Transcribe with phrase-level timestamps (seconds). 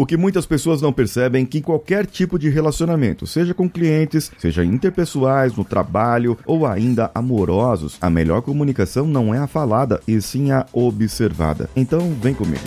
[0.00, 3.68] O que muitas pessoas não percebem é que em qualquer tipo de relacionamento, seja com
[3.68, 10.00] clientes, seja interpessoais, no trabalho ou ainda amorosos, a melhor comunicação não é a falada,
[10.06, 11.68] e sim a observada.
[11.74, 12.62] Então, vem comigo.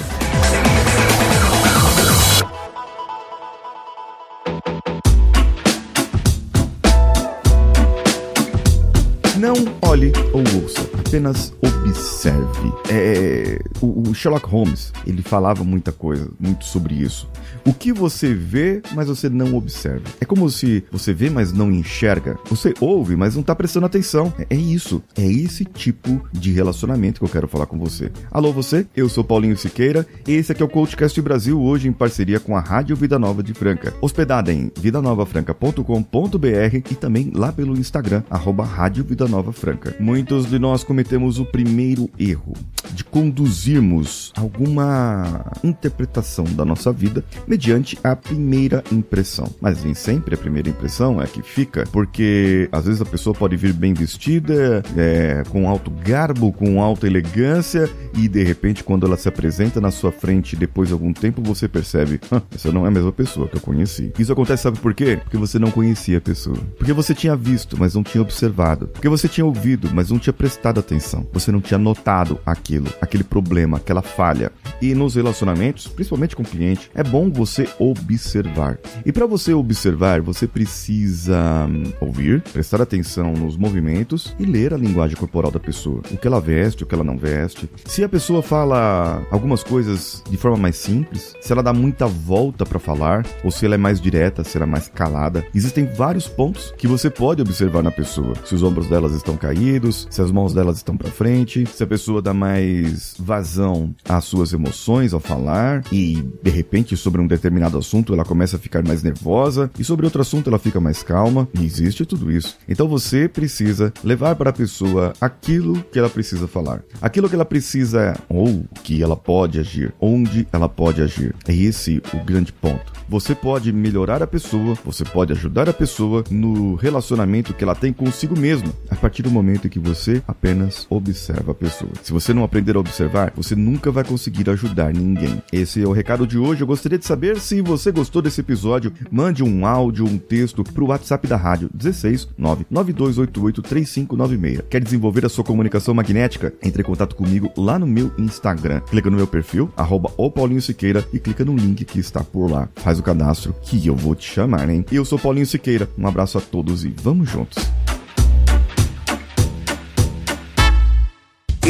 [9.41, 12.71] Não olhe ou ouça, apenas observe.
[12.91, 17.27] É, o, Sherlock Holmes, ele falava muita coisa, muito sobre isso.
[17.65, 20.03] O que você vê, mas você não observa.
[20.19, 22.37] É como se você vê, mas não enxerga.
[22.51, 24.31] Você ouve, mas não tá prestando atenção.
[24.37, 25.01] É, é isso.
[25.17, 28.11] É esse tipo de relacionamento que eu quero falar com você.
[28.29, 28.85] Alô, você?
[28.95, 30.05] Eu sou Paulinho Siqueira.
[30.27, 33.55] Esse aqui é o Coachcast Brasil, hoje em parceria com a Rádio Vida Nova de
[33.55, 33.91] Franca.
[34.01, 39.95] Hospedada em vidanovafranca.com.br e também lá pelo Instagram, arroba Rádio Vida Nova Franca.
[39.99, 42.53] Muitos de nós cometemos o primeiro erro
[42.93, 49.47] de conduzirmos alguma interpretação da nossa vida mediante a primeira impressão.
[49.61, 53.55] Mas nem sempre a primeira impressão é que fica, porque às vezes a pessoa pode
[53.55, 59.15] vir bem vestida, é, com alto garbo, com alta elegância, e de repente, quando ela
[59.15, 62.19] se apresenta na sua frente depois de algum tempo, você percebe:
[62.53, 64.11] essa não é a mesma pessoa que eu conheci.
[64.19, 65.19] Isso acontece, sabe por quê?
[65.23, 66.57] Porque você não conhecia a pessoa.
[66.77, 68.87] Porque você tinha visto, mas não tinha observado.
[68.87, 71.25] Porque você tinha ouvido, mas não tinha prestado atenção.
[71.33, 74.51] Você não tinha notado aquilo, aquele problema, aquela falha.
[74.81, 78.77] E nos relacionamentos, principalmente com o cliente, é bom você observar.
[79.05, 84.77] E para você observar, você precisa hum, ouvir, prestar atenção nos movimentos e ler a
[84.77, 86.01] linguagem corporal da pessoa.
[86.11, 87.69] O que ela veste, o que ela não veste.
[87.85, 92.65] Se a pessoa fala algumas coisas de forma mais simples, se ela dá muita volta
[92.65, 95.45] para falar, ou se ela é mais direta, se ela é mais calada.
[95.53, 98.33] Existem vários pontos que você pode observar na pessoa.
[98.45, 102.21] Se os ombros estão caídos, se as mãos delas estão para frente, se a pessoa
[102.21, 108.13] dá mais vazão às suas emoções ao falar e de repente sobre um determinado assunto
[108.13, 111.47] ela começa a ficar mais nervosa e sobre outro assunto ela fica mais calma.
[111.53, 112.57] E existe tudo isso.
[112.67, 117.45] Então você precisa levar para a pessoa aquilo que ela precisa falar, aquilo que ela
[117.45, 121.35] precisa ou que ela pode agir, onde ela pode agir.
[121.47, 122.91] É esse o grande ponto.
[123.07, 127.91] Você pode melhorar a pessoa, você pode ajudar a pessoa no relacionamento que ela tem
[127.91, 131.91] consigo mesma, a partir do momento em que você apenas observa a pessoa.
[132.03, 135.41] Se você não aprender a observar, você nunca vai conseguir ajudar ninguém.
[135.51, 136.61] Esse é o recado de hoje.
[136.61, 138.91] Eu gostaria de saber se você gostou desse episódio.
[139.09, 144.61] Mande um áudio, um texto para o WhatsApp da rádio 16 99288 3596.
[144.69, 146.53] Quer desenvolver a sua comunicação magnética?
[146.61, 148.81] Entre em contato comigo lá no meu Instagram.
[148.81, 152.51] Clica no meu perfil, arroba o Paulinho Siqueira e clica no link que está por
[152.51, 152.67] lá.
[152.75, 154.85] Faz o cadastro que eu vou te chamar, hein?
[154.91, 155.89] Eu sou Paulinho Siqueira.
[155.97, 157.57] Um abraço a todos e vamos juntos.